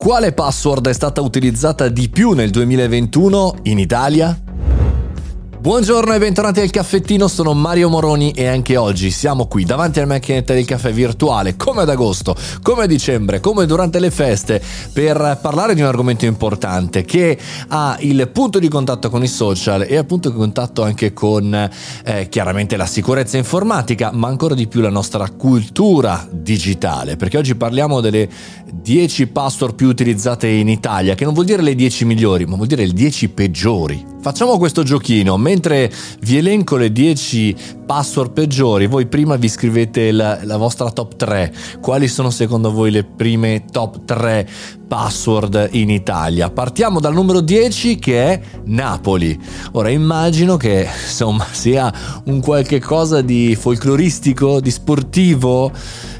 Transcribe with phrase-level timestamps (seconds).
[0.00, 4.47] Quale password è stata utilizzata di più nel 2021 in Italia?
[5.60, 10.06] Buongiorno e bentornati al caffettino, sono Mario Moroni e anche oggi siamo qui davanti alla
[10.06, 15.40] macchinetta del caffè virtuale, come ad agosto, come a dicembre, come durante le feste, per
[15.42, 19.96] parlare di un argomento importante che ha il punto di contatto con i social e
[19.96, 21.52] il punto di contatto anche con
[22.04, 27.56] eh, chiaramente la sicurezza informatica, ma ancora di più la nostra cultura digitale, perché oggi
[27.56, 28.28] parliamo delle
[28.72, 32.68] 10 password più utilizzate in Italia, che non vuol dire le 10 migliori, ma vuol
[32.68, 34.16] dire le 10 peggiori.
[34.20, 37.54] Facciamo questo giochino, mentre vi elenco le 10
[37.86, 41.54] password peggiori, voi prima vi scrivete la, la, vostra top 3.
[41.80, 44.48] Quali sono secondo voi le prime top 3
[44.88, 46.50] password in Italia?
[46.50, 49.38] Partiamo dal numero 10 che è Napoli.
[49.72, 51.90] Ora immagino che insomma sia
[52.24, 55.70] un qualche cosa di folcloristico, di sportivo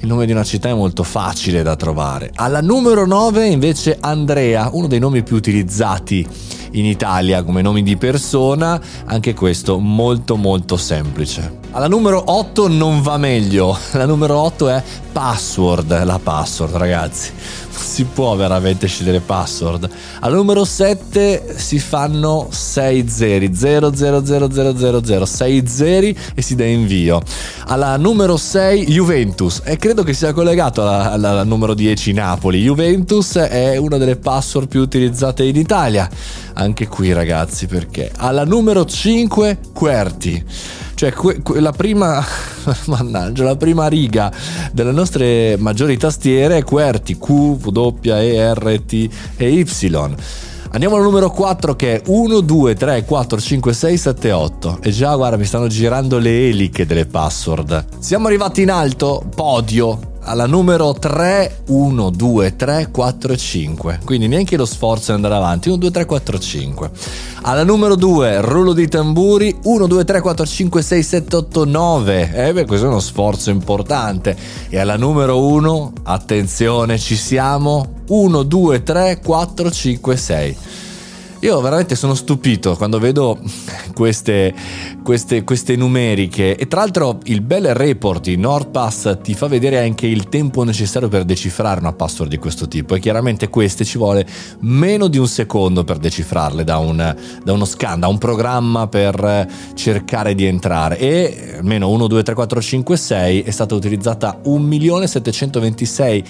[0.00, 2.30] il nome di una città è molto facile da trovare.
[2.34, 6.26] Alla numero 9 invece Andrea, uno dei nomi più utilizzati
[6.74, 11.63] in Italia come nomi di persona, anche questo molto molto semplice.
[11.74, 17.32] Alla numero 8 non va meglio, la numero 8 è password, la password ragazzi
[17.68, 19.88] si può veramente scegliere password.
[20.20, 26.16] Al numero 7 si fanno 6 zeri, 0 0 0 0 0 0, 6 zeri
[26.34, 27.20] e si dà invio.
[27.66, 32.62] Alla numero 6 Juventus e credo che sia collegato alla, alla, alla numero 10 Napoli.
[32.62, 36.08] Juventus è una delle password più utilizzate in Italia.
[36.54, 38.12] Anche qui ragazzi perché?
[38.16, 40.44] Alla numero 5 Querti.
[40.94, 42.24] Cioè, que- que- la prima,
[42.86, 44.32] mannaggia, la prima riga
[44.72, 47.28] delle nostre maggiori tastiere è QWERTY, Q,
[47.60, 50.14] W, E, R, T e Y.
[50.70, 54.78] Andiamo al numero 4 che è 1, 2, 3, 4, 5, 6, 7, 8.
[54.82, 57.84] E già, guarda, mi stanno girando le eliche delle password.
[58.00, 64.56] Siamo arrivati in alto, podio alla numero 3 1 2 3 4 5 quindi neanche
[64.56, 65.68] lo sforzo di andare avanti.
[65.68, 66.90] 1 2 3 4 5
[67.42, 69.54] alla numero 2 rullo di tamburi.
[69.62, 73.50] 1 2 3 4 5 6 7 8 9 eh beh questo è uno sforzo
[73.50, 74.36] importante.
[74.68, 78.02] E alla numero 1 attenzione ci siamo.
[78.08, 80.56] 1 2 3 4 5 6
[81.44, 83.38] io veramente sono stupito quando vedo
[83.94, 84.52] queste,
[85.02, 86.56] queste, queste, numeriche.
[86.56, 91.08] E tra l'altro il bel report di NordPass ti fa vedere anche il tempo necessario
[91.08, 92.94] per decifrare una password di questo tipo.
[92.94, 94.26] E chiaramente queste ci vuole
[94.60, 99.48] meno di un secondo per decifrarle da, un, da uno scan, da un programma per
[99.74, 100.98] cercare di entrare.
[100.98, 106.24] E almeno 1, 2, 3, 4, 5, 6 è stata utilizzata 1.726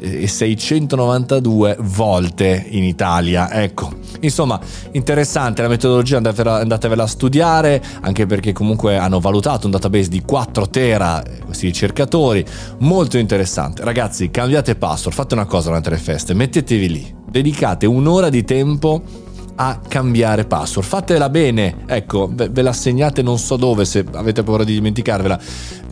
[0.00, 3.52] e 692 volte in Italia.
[3.52, 4.58] Ecco, insomma,
[4.92, 10.68] interessante la metodologia, andatevela, andatevela studiare, anche perché comunque hanno valutato un database di 4
[10.70, 12.44] tera, questi ricercatori,
[12.78, 13.84] molto interessante.
[13.84, 19.02] Ragazzi, cambiate password, fate una cosa durante le feste, mettetevi lì, dedicate un'ora di tempo
[19.56, 20.88] a cambiare password.
[20.88, 25.38] Fatela bene, ecco, ve la segnate non so dove se avete paura di dimenticarvela.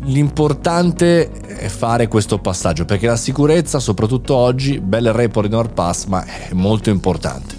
[0.04, 6.24] L'importante è fare questo passaggio perché la sicurezza, soprattutto oggi, bel report in NordPass, ma
[6.24, 7.57] è molto importante.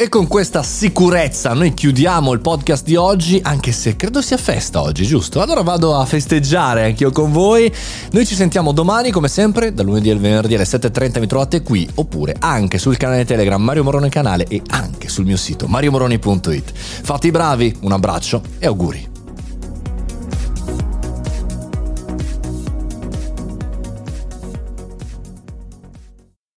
[0.00, 4.80] E con questa sicurezza noi chiudiamo il podcast di oggi, anche se credo sia festa
[4.80, 5.40] oggi, giusto?
[5.40, 7.68] Allora vado a festeggiare anch'io con voi.
[8.12, 11.90] Noi ci sentiamo domani, come sempre, dal lunedì al venerdì alle 7.30 mi trovate qui,
[11.96, 16.72] oppure anche sul canale Telegram Mario Morone Canale e anche sul mio sito mariomoroni.it.
[16.74, 19.17] Fate i bravi, un abbraccio e auguri.